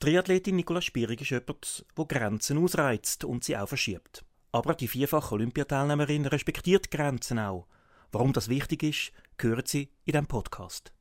[0.00, 4.24] Triathletin Nicola Spierig ist jemand, der Grenzen ausreizt und sie auch verschiebt.
[4.50, 7.66] Aber die vierfache Olympiateilnehmerin respektiert Grenzen auch.
[8.10, 10.94] Warum das wichtig ist, hören Sie in diesem Podcast.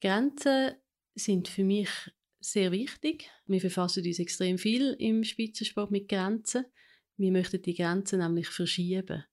[0.00, 0.74] Grenzen
[1.16, 1.90] sind für mich
[2.38, 3.28] sehr wichtig.
[3.46, 6.66] Wir verfassen uns extrem viel im Spitzensport mit Grenzen.
[7.16, 9.24] Wir möchten die Grenzen nämlich verschieben.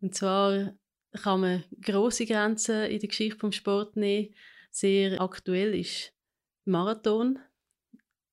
[0.00, 0.72] Und zwar
[1.12, 4.34] kann man große Grenzen in der Geschichte vom Sport nehmen.
[4.70, 6.12] Sehr aktuell ist
[6.64, 7.38] Marathon.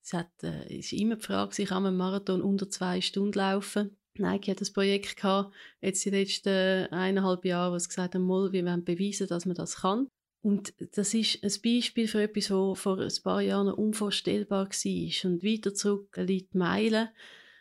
[0.03, 3.97] Es hat, äh, ist immer die Frage, kann man Marathon unter zwei Stunden laufen?
[4.19, 8.65] Nike hat ein Projekt gehabt, jetzt den letzten eineinhalb Jahren, wo sie gesagt haben, wir
[8.65, 10.07] wollen beweisen, dass man das kann.
[10.41, 15.29] Und das ist ein Beispiel für etwas, was vor ein paar Jahren unvorstellbar war.
[15.29, 17.09] Und weiter zurück liegt Meilen,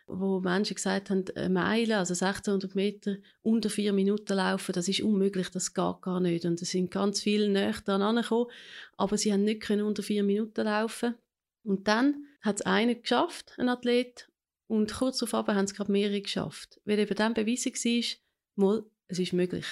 [0.07, 5.01] wo Menschen gesagt haben, eine Meile, also 1600 Meter, unter vier Minuten laufen, das ist
[5.01, 6.45] unmöglich, das geht gar nicht.
[6.45, 8.49] Und es sind ganz viele näher dran angekommen,
[8.95, 11.15] aber sie haben nicht können unter vier Minuten laufen.
[11.63, 14.29] Und dann hat es einen geschafft, ein Athlet,
[14.67, 16.79] und kurz darauf haben es gerade mehrere geschafft.
[16.85, 18.17] Weil eben dann bewiesen war,
[18.55, 19.65] mal, es ist möglich.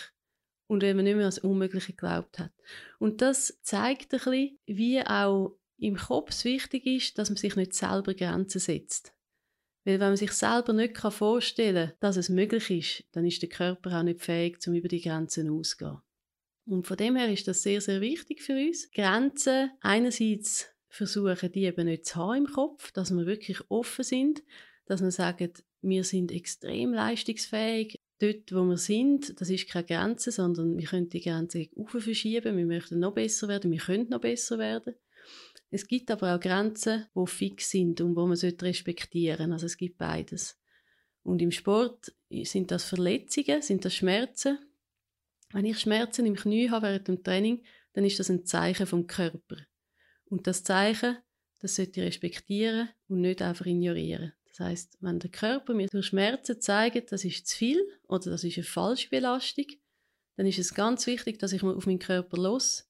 [0.67, 2.51] Und wenn man nicht mehr an das Unmögliche geglaubt hat.
[2.97, 7.73] Und das zeigt ein bisschen, wie auch im Kopf wichtig ist, dass man sich nicht
[7.73, 9.13] selber Grenzen setzt.
[9.85, 13.49] Weil wenn man sich selber nicht vorstellen kann, dass es möglich ist, dann ist der
[13.49, 15.99] Körper auch nicht fähig, um über die Grenzen auszugehen.
[16.65, 18.89] Und von dem her ist das sehr, sehr wichtig für uns.
[18.91, 24.41] Grenzen einerseits versuchen, die eben nicht zu haben im Kopf, dass wir wirklich offen sind,
[24.87, 27.99] dass wir sagen, wir sind extrem leistungsfähig.
[28.19, 32.57] Dort, wo wir sind, das ist keine Grenze, sondern wir können die Grenze verschieben.
[32.57, 34.95] Wir möchten noch besser werden, wir können noch besser werden.
[35.75, 39.51] Es gibt aber auch Grenzen, die fix sind und wo man respektieren sollte.
[39.51, 40.57] Also es gibt beides.
[41.21, 44.57] Und im Sport sind das Verletzungen, sind das Schmerzen.
[45.51, 49.05] Wenn ich Schmerzen im Knie habe während dem Training, dann ist das ein Zeichen vom
[49.05, 49.57] Körper.
[50.23, 51.17] Und das Zeichen,
[51.59, 54.31] das sollte ich respektieren und nicht einfach ignorieren.
[54.47, 58.45] Das heißt, wenn der Körper mir durch Schmerzen zeigt, das ist zu viel oder das
[58.45, 59.65] ist eine falsche Belastung,
[60.37, 62.84] dann ist es ganz wichtig, dass ich auf meinen Körper los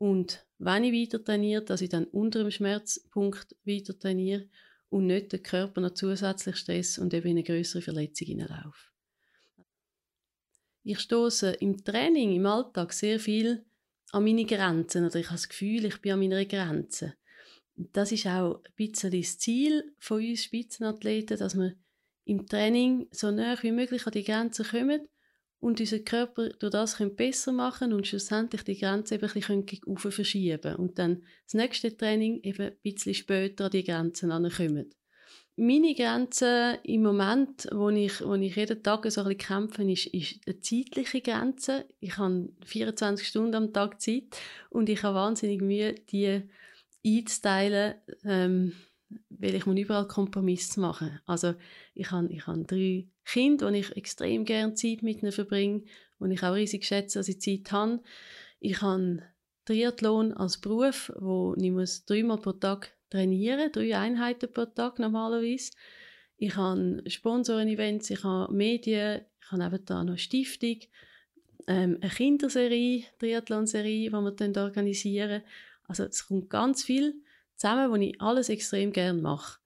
[0.00, 4.48] und wenn ich weiter trainiere, dass ich dann unter dem Schmerzpunkt weiter trainiere
[4.88, 8.88] und nicht den Körper noch zusätzlich Stress und eben in eine größere Verletzung hineinlaufe.
[10.84, 13.66] Ich stoße im Training, im Alltag sehr viel
[14.12, 17.16] an meine Grenzen oder ich habe das Gefühl, ich bin an meiner Grenze.
[17.76, 21.76] Das ist auch ein bisschen das Ziel von uns Spitzenathleten, dass wir
[22.24, 25.10] im Training so nah wie möglich an die Grenzen kommen
[25.60, 30.76] und unser Körper durch das besser machen und schlussendlich die Grenze eben ein bisschen verschieben
[30.76, 34.90] und dann das nächste Training eben ein bisschen später an die Grenzen ankommen.
[35.56, 40.40] Meine Grenze im Moment, wo ich, wo ich jeden Tag so ein kämpfe, ist, ist
[40.46, 41.84] eine zeitliche Grenze.
[42.00, 44.38] Ich habe 24 Stunden am Tag Zeit
[44.70, 46.42] und ich habe wahnsinnig Mühe, die
[47.04, 48.72] einzuteilen, ähm,
[49.28, 51.20] weil ich muss überall Kompromisse machen.
[51.26, 51.54] Also
[51.94, 55.82] ich habe, ich habe drei Kind, wo ich extrem gerne Zeit mit ihnen verbringe,
[56.18, 58.02] wo ich auch riesig schätze, dass ich Zeit habe.
[58.60, 59.22] Ich habe
[59.64, 65.72] Triathlon als Beruf, wo ich muss dreimal pro Tag trainieren, drei Einheiten pro Tag normalerweise.
[66.36, 70.78] Ich habe Sponsoren-Events, ich habe Medien, ich habe eben da noch eine Stiftung,
[71.66, 75.42] ähm, eine Kinderserie, Triathlon-Serie, die wir dann organisieren.
[75.86, 77.22] Also es kommt ganz viel
[77.60, 79.60] zusammen, wo ich alles extrem gerne mache.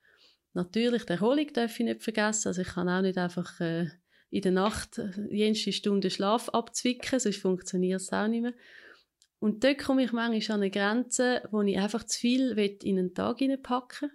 [0.52, 2.48] Natürlich, die Erholung darf ich nicht vergessen.
[2.48, 3.88] Also ich kann auch nicht einfach äh,
[4.30, 8.54] in der Nacht äh, jenste Stunde Schlaf abzwicken, sonst funktioniert es auch nicht mehr.
[9.38, 12.50] Und dort komme ich manchmal an eine Grenze, wo ich einfach zu viel
[12.82, 14.10] in einen Tag hineinpacken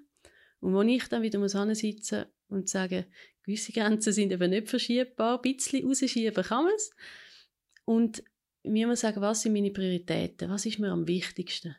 [0.59, 3.05] und wo ich dann wieder muss und sagen,
[3.43, 6.91] gewisse Grenzen sind eben nicht verschiebbar, ein bisschen rausschieben kann man es.
[7.85, 8.23] Und
[8.63, 11.75] mir muss sagen, was sind meine Prioritäten, was ist mir am wichtigsten.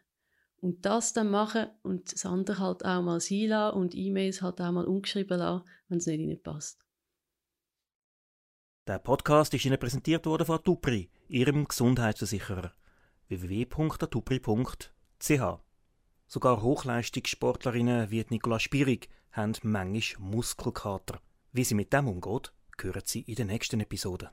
[0.60, 4.70] Und das dann machen und das andere halt auch mal sein und E-Mails halt auch
[4.72, 6.78] mal umgeschrieben lassen, wenn es nicht ihnen passt.
[8.86, 12.72] Der Podcast ist Ihnen präsentiert worden von Tupri, Ihrem Gesundheitsversicherer.
[13.28, 14.90] www.atupri.ch
[16.26, 21.20] Sogar Hochleistungssportlerinnen wie Nicola Spierig haben manchmal Muskelkater.
[21.52, 24.30] Wie sie mit dem umgeht, hören Sie in der nächsten Episode.